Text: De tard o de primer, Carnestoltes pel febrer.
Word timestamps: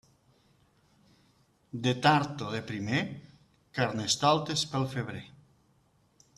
De 1.83 1.93
tard 2.07 2.41
o 2.47 2.49
de 2.55 2.63
primer, 2.71 3.03
Carnestoltes 3.79 4.67
pel 4.75 4.93
febrer. 4.99 5.25